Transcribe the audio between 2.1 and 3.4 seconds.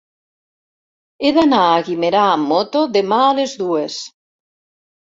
amb moto demà a